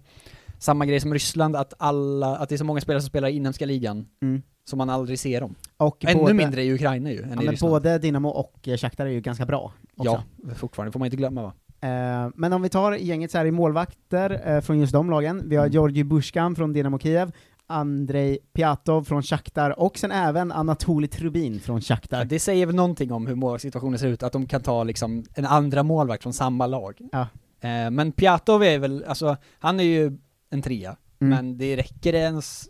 [0.59, 3.31] samma grej som Ryssland, att alla, att det är så många spelare som spelar i
[3.35, 4.41] inhemska ligan, Mm.
[4.69, 5.55] som man aldrig ser dem.
[5.77, 7.71] Och Ännu både- mindre i Ukraina ju, än Ja, i men Ryssland.
[7.73, 10.23] både Dynamo och Shakhtar är ju ganska bra också.
[10.45, 11.53] Ja, fortfarande, får man inte glömma va?
[11.87, 15.49] Eh, men om vi tar gänget så här i målvakter eh, från just de lagen,
[15.49, 15.73] vi har Mm.
[15.73, 17.31] Georgi Bushkan från Dynamo Kiev,
[17.67, 22.17] Andrei Piatov från Shakhtar och sen även Anatoli Trubin från Shakhtar.
[22.17, 25.23] Ja, det säger väl någonting om hur målvaktssituationen ser ut, att de kan ta liksom
[25.35, 26.99] en andra målvakt från samma lag.
[27.11, 27.21] Ja.
[27.61, 30.17] Eh, men Piatov är väl, alltså, han är ju
[30.49, 31.29] en trea, Mm.
[31.29, 32.69] men det räcker ens,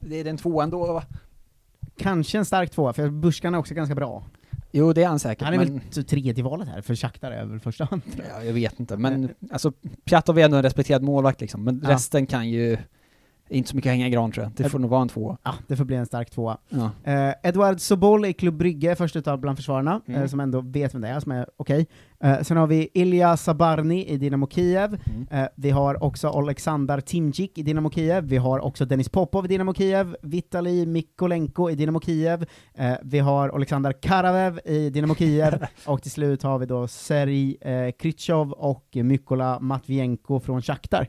[0.00, 1.02] det är den tvåan då va?
[1.98, 4.24] Kanske en stark tvåa, för Bushkan är också ganska bra.
[4.76, 5.72] Jo, det är han säkert, Han är men...
[5.72, 8.02] väl t- tredje valet här, för Shakhtar är väl första hand.
[8.34, 9.72] Ja, jag vet inte, men alltså
[10.04, 11.90] Piatov är ändå en respekterad målvakt liksom, men Ja.
[11.90, 12.76] resten kan ju
[13.48, 14.52] Inte så mycket hänga i gran tror jag.
[14.56, 15.36] Det får nog vara en tvåa.
[15.42, 16.58] Ja, det får bli en stark tvåa.
[16.68, 16.90] Ja.
[17.04, 20.22] Eh, Edouard Sobol i Klubb Brygge, först utav bland försvararna, Mm.
[20.22, 21.86] eh, som ändå vet vem det är, som är okej.
[22.20, 25.26] Eh, sen har vi Ilja Sabarni i Dynamo Kiev, Mm.
[25.30, 29.48] eh, vi har också Oleksandr Timcik i Dynamo Kiev, vi har också Denis Popov i
[29.48, 35.66] Dynamo Kiev, Vitali Mikolenko i Dynamo Kiev, eh, vi har Oleksandr Karavev i Dynamo Kiev,
[35.86, 41.08] och till slut har vi då Serij eh, Krytjov och Mykola Matvienko från Shakhtar.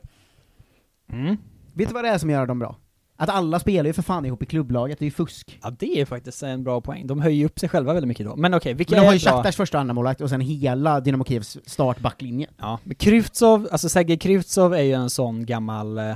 [1.12, 1.36] Mm.
[1.78, 2.76] Vet du vad det är som gör dem bra?
[3.16, 5.58] Att alla spelar ju för fan ihop i klubblaget, det är ju fusk.
[5.62, 7.06] Ja, det är faktiskt en bra poäng.
[7.06, 8.36] De höjer ju upp sig själva väldigt mycket då.
[8.36, 9.18] Men okej, vilka Men de har ju?
[9.20, 12.46] Shakhtars första och andra målvakt och sen hela Dynamo Kievs startbacklinje.
[12.56, 16.10] Ja, men Kryvtsov, alltså Sergej Kryvtsov är ju en sån gammal eh,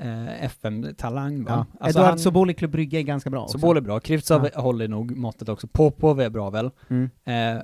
[0.00, 1.50] eh, FM-talang va?
[1.50, 1.84] Ja.
[1.84, 3.58] Alltså Eduard han- Sobol i Klubb Brygge är ganska bra också.
[3.58, 5.66] Sobol är bra, Kryvtsov håller nog måttet också.
[5.66, 6.70] Popov är bra väl?
[6.88, 7.10] Mm.
[7.24, 7.62] Eh,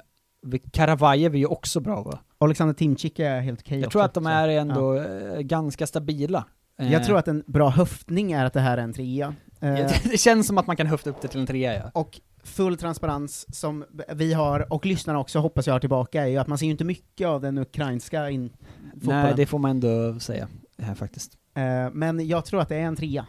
[0.73, 2.19] Karavajev är ju också bra va?
[2.39, 4.61] Alexander Timcik är helt okej Jag också, tror att de är ja.
[4.61, 6.45] ändå eh, ganska stabila.
[6.81, 9.35] Eh, Jag tror att en bra höftning är att det här är en trea.
[9.61, 9.75] Eh,
[10.11, 11.91] det känns som att man kan höfta upp det till en trea ja.
[11.95, 16.37] och full transparens som vi har, och lyssnarna också hoppas jag har tillbaka, är ju
[16.37, 18.51] att man ser ju inte mycket av den ukrainska in
[18.93, 19.23] fotbollen.
[19.23, 21.33] Nej, det får man ändå säga här faktiskt.
[21.55, 23.27] Eh, men jag tror att det är en trea,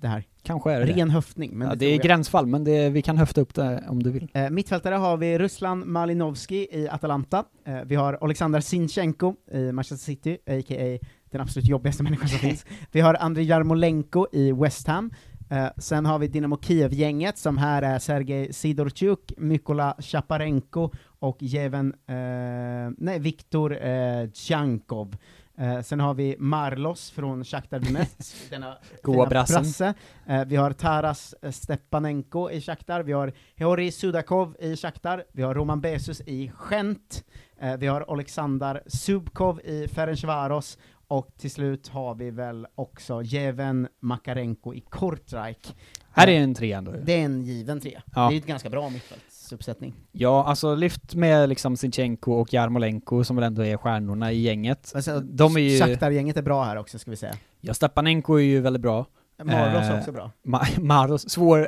[0.00, 0.24] det här.
[0.42, 2.02] Kanske är det Ren höftning, men ja, det det är jag.
[2.04, 4.28] gränsfall, men det, vi kan höfta upp det om du vill.
[4.34, 10.04] Eh, mittfältare har vi Ruslan Malinovski i Atalanta, eh, vi har Alexander Sinchenko i Manchester
[10.04, 11.06] City, a.k.a.
[11.30, 12.66] den absolut jobbigaste människan som finns.
[12.92, 15.10] Vi har Andrei Jarmolenko i West Ham,
[15.50, 21.94] eh, sen har vi Dynamo Kiev-gänget som här är Sergej Sidorchuk, Mykola Chaparenko och Jeven,
[22.06, 25.16] eh, nej, Viktor eh, Tjankov.
[25.58, 29.94] Eh, sen har vi Marlos från Shakhtar Donetsk, denna Goa brasse.
[30.26, 35.42] Eh, vi har Taras eh, Stepanenko i Shakhtar, vi har Heori Sudakov i Shakhtar, vi
[35.42, 37.24] har Roman Besus i Gent,
[37.60, 43.88] eh, vi har Oleksandr Subkov i Ferencvaros, och till slut har vi väl också Jeven
[44.00, 45.76] Makarenko i Kortrijk.
[46.12, 46.94] Här är en trea ändå.
[47.04, 48.02] Det är en given trea.
[48.14, 48.28] Ja.
[48.28, 49.94] Det är ett ganska bra mittfältsuppsättning.
[50.12, 54.92] Ja, alltså lyft med liksom Sinchenko och Jarmolenko som väl ändå är stjärnorna i gänget.
[54.94, 55.78] Alltså, De är ju...
[55.78, 57.34] Shakhtar-gänget är bra här också, ska vi säga.
[57.60, 59.06] Ja, Stepanenko är ju väldigt bra.
[59.44, 60.30] Marlos är Eh, också bra.
[60.46, 61.66] Ma- Marlos, svår...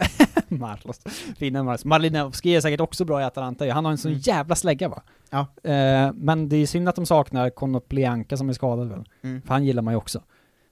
[0.48, 1.00] Marlos.
[1.38, 1.84] Fina Marlos.
[1.84, 3.70] Malinovski är säkert också bra i Atalanta.
[3.72, 5.02] Han har en sån jävla slägga va?
[5.30, 5.38] Ja.
[5.70, 9.04] Eh, men det är synd att de saknar Konoplyanka som är skadad väl?
[9.22, 9.42] Mm.
[9.42, 10.22] För han gillar man ju också.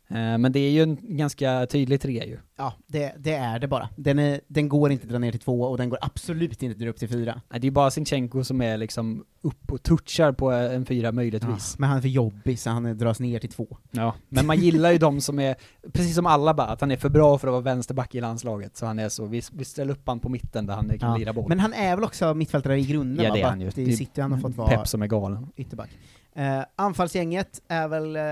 [0.09, 2.38] Eh, men det är ju en ganska tydlig trea ju.
[2.57, 3.88] Ja, det, det är det bara.
[3.97, 6.73] Den, är, den går inte att dra ner till två, och den går absolut inte
[6.75, 7.40] att dra upp till fyra.
[7.51, 11.12] Nej, det är bara Sinchenko som är liksom upp och touchar på en fyra Ja,
[11.12, 11.79] möjligtvis.
[11.79, 13.77] men han är för jobbig, så han dras ner till två.
[13.90, 15.57] Ja, men man gillar ju de som är,
[15.92, 18.77] precis som alla bara, att han är för bra för att vara vänsterback i landslaget.
[18.77, 21.16] Så han är så, vi, vi ställer upp han på mitten där han kan Ja.
[21.16, 21.49] lira boll.
[21.49, 23.71] Men han är väl också mittfältare i grunden, Ja, det är han ju.
[23.75, 25.47] Det är City han har fått vara Pep som är galen.
[25.57, 25.90] ytterback.
[26.35, 28.23] Eh, anfallsgänget är väl, eh,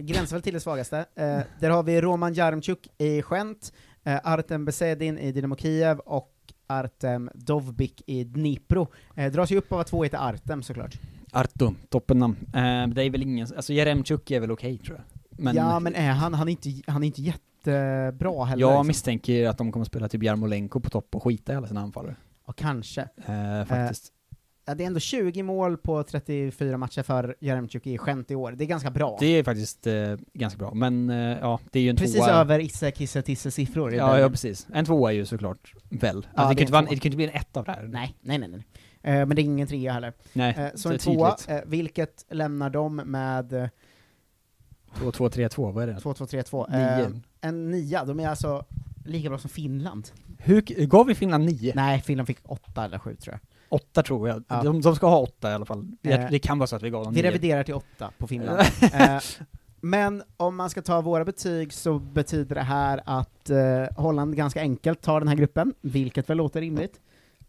[0.00, 0.98] gränsar väl till det svagaste.
[0.98, 3.72] Eh, där har vi Roman Jarmchuk i Gent,
[4.04, 6.34] eh, Artem Besedin i Dynamo Kiev och
[6.66, 8.88] Artem Dovbik i Dnipro.
[9.16, 10.98] Eh, dras ju upp av att två heter Artem såklart.
[11.32, 12.36] Arto, toppennamn.
[12.46, 15.04] Eh, det är väl ingen, alltså Jeremchuk är väl okej tror jag.
[15.44, 18.60] Men ja, men är han, han är inte, han är inte jättebra heller.
[18.60, 18.86] jag liksom.
[18.86, 22.16] misstänker att de kommer spela typ Jarmolenko på topp och skita i alla sina anfallare.
[22.46, 23.00] Ja, kanske.
[23.00, 24.12] Eh, faktiskt.
[24.70, 28.52] Ja, det är ändå 20 mål på 34 matcher för Jaremchuk i Gent i år.
[28.52, 29.16] Det är ganska bra.
[29.20, 32.30] det är faktiskt eh, ganska bra, men eh, ja, det är ju en Precis tvåa.
[32.30, 33.94] över Isse Kisse Tisse siffror.
[33.94, 34.66] i Ja, ja precis.
[34.72, 36.16] En tvåa är ju såklart väl.
[36.16, 37.64] Alltså, Ja, det, det kan inte vara, en det kan inte bli en ett av
[37.64, 37.82] det här.
[37.82, 38.48] Nej, nej, nej.
[38.48, 38.64] nej.
[39.02, 40.12] Eh, men det är ingen trea heller.
[40.32, 43.68] Nej, Eh, så en tvåa, eh, vilket lämnar dem med eh,
[44.94, 45.94] 2-2-3-2, vad är det?
[45.94, 46.70] 2-2-3-2.
[46.70, 47.04] Nio.
[47.04, 48.64] Eh, en nia, de är alltså
[49.04, 50.08] lika bra som Finland.
[50.38, 51.72] Hur, gav vi Finland nio?
[51.74, 53.49] Nej, Finland fick åtta eller sju tror jag.
[53.70, 54.44] Åtta tror jag.
[54.48, 54.62] Ja.
[54.62, 55.86] De, de ska ha åtta i alla fall.
[56.02, 57.28] Det, Eh, det kan vara så att vi gav dem Vi nio.
[57.30, 58.60] reviderar till åtta på Finland.
[58.92, 59.18] eh,
[59.80, 63.56] men om man ska ta våra betyg så betyder det här att eh,
[63.96, 67.00] Holland ganska enkelt tar den här gruppen, vilket väl låter rimligt.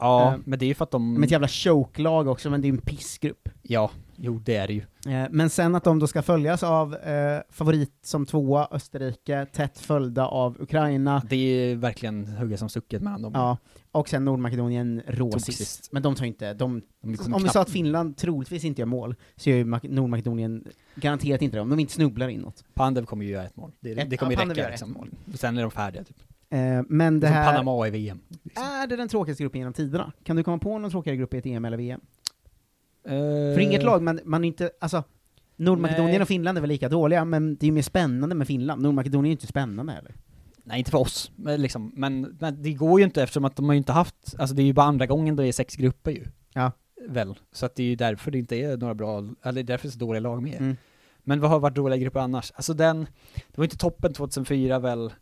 [0.01, 1.13] Ja, Eh, men det är ju för att de...
[1.13, 3.49] Med ett jävla choke-lag också, men det är ju en pissgrupp.
[3.61, 4.81] Ja, jo det är det ju.
[5.15, 9.79] Eh, Men sen att de då ska följas av eh, favorit som tvåa, Österrike, tätt
[9.79, 13.31] följda av Ukraina, Det är verkligen hugga som stucket mellan dem.
[13.35, 13.57] ja,
[13.91, 15.57] och sen Nordmakedonien rå Tog sist.
[15.57, 15.89] sist.
[15.91, 18.85] Men de tar inte, de, De om vi knappt- sa att Finland troligtvis inte gör
[18.87, 20.63] mål, så gör ju Mak- Nordmakedonien
[20.95, 22.63] garanterat inte det, om de inte snubblar inåt.
[22.73, 23.71] Pandev kommer ju göra ett mål.
[23.79, 24.91] Det, Ett- det kommer ja, ju räcka liksom.
[24.91, 25.09] mål.
[25.35, 26.17] Sen är de färdiga typ.
[26.51, 28.19] Eh, men det Som här, Panama i VM.
[28.55, 30.11] är det den tråkigaste gruppen genom tiderna?
[30.23, 32.01] Kan du komma på någon tråkigare grupp i ett EM eller VM?
[33.05, 33.11] Eh,
[33.55, 35.03] För inget lag, man, man är inte, alltså,
[35.55, 36.21] Nordmakedonien Nej.
[36.21, 38.81] och Finland är väl lika dåliga, men det är ju mer spännande med Finland.
[38.81, 40.15] Nordmakedonien är ju inte spännande heller.
[40.63, 41.31] Nej, inte för oss.
[41.35, 44.35] Men, liksom, men, men det går ju inte eftersom att de har ju inte haft,
[44.37, 46.25] alltså det är ju bara andra gången det är sex grupper ju.
[46.53, 46.71] Ja.
[47.07, 47.35] Väl.
[47.51, 49.91] Så att det är ju därför det inte är några bra, eller därför det är
[49.91, 50.59] så dåliga lag med.
[50.61, 50.77] Mm.
[51.23, 52.51] Men vad har varit dåliga grupper annars?
[52.55, 55.13] Alltså den, det var inte toppen 2004 väl,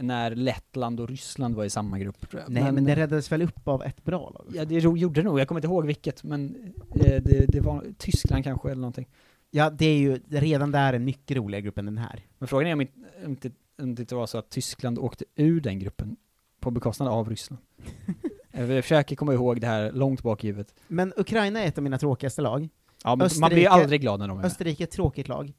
[0.00, 2.52] när Lettland och Ryssland var i samma grupp tror jag.
[2.52, 4.44] Nej, men, det räddades väl upp av ett bra lag?
[4.54, 5.40] Ja, det gjorde det nog.
[5.40, 9.08] Jag kommer inte ihåg vilket, men eh, det, det var Tyskland kanske eller någonting.
[9.50, 12.22] Ja, det är ju redan där en mycket roligare grupp än den här.
[12.38, 12.92] Men frågan är om inte,
[13.24, 13.50] om inte,
[13.82, 16.16] om det inte var så att Tyskland åkte ur den gruppen
[16.60, 17.62] på bekostnad av Ryssland.
[18.52, 20.74] jag försöker komma ihåg det här långt bak i huvudet.
[20.88, 22.68] Men Ukraina är ett av mina tråkigaste lag.
[23.04, 24.46] Ja, men man blir ju aldrig glad när de är med.
[24.46, 25.52] Österrike är ett tråkigt lag.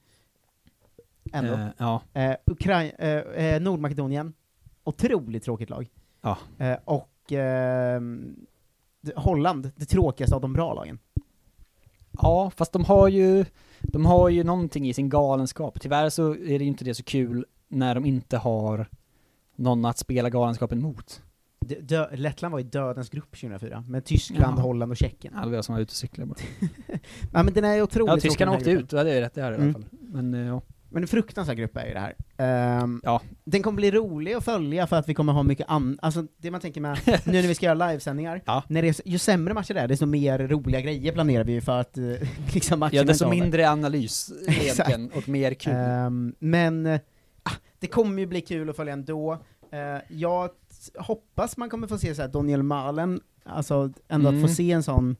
[1.34, 1.54] Ändå.
[1.54, 2.02] Eh, ja.
[2.13, 4.34] Eh, Ukrai- eh, eh, Nordmakedonien,
[4.84, 5.89] otroligt tråkigt lag.
[6.22, 6.38] Ja.
[6.58, 8.36] Eh, och ehm,
[9.02, 11.00] det- Holland, det tråkigaste av de bra lagen.
[12.22, 13.46] Ja, fast de har ju,
[13.82, 15.82] de har ju någonting i sin galenskap.
[15.82, 18.86] Tyvärr så är det ju inte det så kul när de inte har
[19.56, 21.22] någon att spela galenskapen mot.
[21.60, 24.62] Dö- dö- Lettland var i dödens grupp 2004, med Tyskland, Ja.
[24.63, 25.34] Holland och Tjeckien.
[25.38, 26.70] Ja, det var som var ute och cyklade bara.
[27.34, 29.46] Ja men den är otroligt Ja, tyskarna här åkte ut, hade ju rätt där i
[29.46, 29.74] alla Mm.
[29.74, 29.86] fall.
[30.02, 30.62] Men eh, ja.
[30.91, 32.15] Men en fruktansvärd grupp är ju det här.
[32.38, 33.21] Ehm, Ja.
[33.43, 35.99] Den kommer bli rolig att följa för att vi kommer ha mycket an...
[36.02, 38.63] Alltså det man tänker med, nu när vi ska göra livesändningar, Ja.
[38.67, 41.62] när det är, ju sämre matcher det är, desto mer roliga grejer planerar vi ju
[41.62, 42.04] för att eh,
[42.54, 43.41] liksom matcherna Ja, desto håller.
[43.41, 45.73] mindre analys egentligen, och mer kul.
[45.75, 46.86] Ehm, men
[47.43, 49.34] ah, det kommer ju bli kul att följa ändå.
[49.73, 50.49] Uh, jag
[50.97, 54.47] hoppas man kommer få se så Daniel Malen, alltså ändå att Mm.
[54.47, 55.15] få se en sån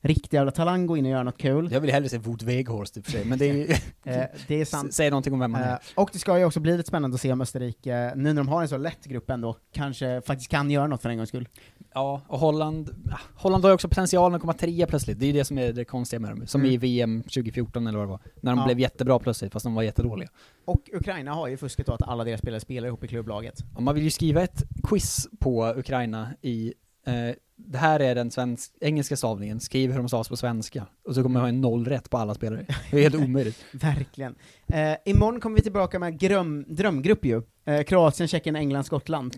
[0.00, 1.68] riktig jävla talang gå in och göra något kul.
[1.72, 3.66] Jag vill hellre se Wout Weghorst i och för sig, men det är ju...
[4.04, 4.94] Eh, det är sant.
[4.94, 5.72] Säg någonting om vem han är.
[5.72, 8.34] Eh, och det ska ju också bli lite spännande att se om Österrike, nu när
[8.34, 11.28] de har en så lätt grupp ändå, kanske faktiskt kan göra något för en gångs
[11.28, 11.48] skull.
[11.94, 15.26] Ja, och Holland, ja, Holland har ju också potentialen att komma trea plötsligt, det är
[15.26, 16.46] ju det som är det konstiga med dem.
[16.46, 16.72] Som Mm.
[16.72, 18.64] i VM 2014 eller vad det var, när de Ja.
[18.64, 20.28] blev jättebra plötsligt, fast de var jättedåliga.
[20.64, 23.64] Och Ukraina har ju fuskat då att alla deras spelare spelar ihop i klubblaget.
[23.74, 26.74] Och man vill ju skriva ett quiz på Ukraina i,
[27.06, 30.86] eh, det här är den svensk, engelska stavningen, skriv hur de stavas på svenska.
[31.04, 32.66] Och så kommer man ha en noll rätt på alla spelare.
[32.90, 33.64] Det är helt omöjligt.
[33.72, 34.34] Verkligen.
[34.72, 37.42] Eh, imorgon kommer vi tillbaka med gröm, drömgrupp ju.
[37.66, 39.36] Eh, Kroatien, Tjeckien, England, Skottland.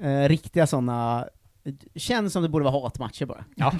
[0.00, 1.28] Eh, riktiga sådana
[1.94, 3.44] Känns som det borde vara hatmatcher bara.
[3.56, 3.72] Ja.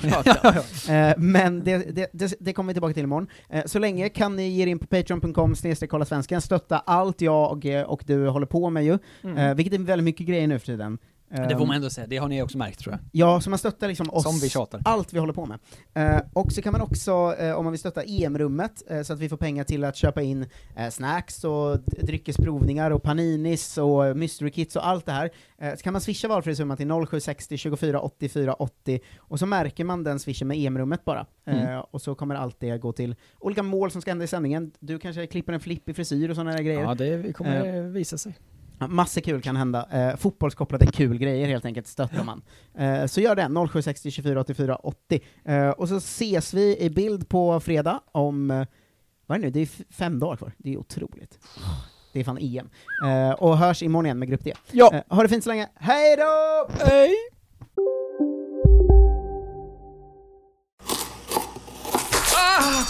[0.94, 3.26] Eh, men det, det, det, det kommer vi tillbaka till imorgon.
[3.48, 5.54] Eh, så länge kan ni ge er in på patreon.com
[5.88, 9.36] kolla svenskan, stötta allt jag eh, och du håller på med ju, Mm.
[9.38, 10.98] eh, vilket är väldigt mycket grejer nu för tiden.
[11.36, 13.00] Det får Ehm, man ändå säga, det har ni också märkt tror jag.
[13.12, 14.80] Ja, så man stöttar liksom oss, Som vi tjatar.
[14.84, 15.58] allt vi håller på med.
[15.94, 19.18] Eh, och så kan man också, eh, om man vill stötta EM-rummet, eh, så att
[19.18, 24.14] vi får pengar till att köpa in eh, snacks och dryckesprovningar och paninis och eh,
[24.14, 27.56] mystery kits och allt det här, eh, så kan man swisha valfri summa till 0760
[27.56, 31.26] 24 84 80, och så märker man den swishen med EM-rummet bara.
[31.46, 31.82] Eh, Mm.
[31.90, 34.72] och så kommer allt det gå till olika mål som ska hända i sändningen.
[34.80, 36.80] Du kanske klipper en flippig frisyr och sådana där grejer.
[36.82, 38.34] Ja, det kommer Eh, visa sig.
[38.88, 39.88] Massor kul kan hända.
[39.92, 42.42] Eh, fotbollskopplade kul grejer helt enkelt stöttar man.
[42.78, 45.20] Eh, så gör det, 0760 24 84 80.
[45.44, 48.66] Eh, och så ses vi i bild på fredag om, eh,
[49.26, 50.52] vad är det nu, det är fem dagar kvar.
[50.58, 51.38] Det är otroligt.
[52.12, 52.70] Det är fan EM.
[53.06, 54.52] Eh, och hörs imorgon igen med Grupp D.
[54.70, 54.90] Ja.
[54.94, 56.68] Eh, ha det fint så länge, hej då!
[56.84, 57.10] Hej!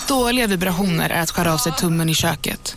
[0.09, 2.76] Dåliga vibrationer är att skära av sig tummen i köket.